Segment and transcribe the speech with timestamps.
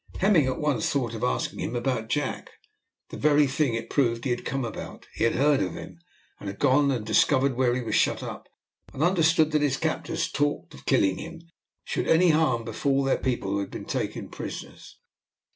[0.17, 2.49] Hemming at once thought of asking him about Jack.
[3.09, 5.05] The very thing it proved he had come about.
[5.13, 5.99] He had heard of him,
[6.39, 8.47] had gone and discovered where he was shut up,
[8.95, 11.41] and understood that his captors talked of killing him
[11.83, 14.97] should any harm befall their people who had been taken prisoners.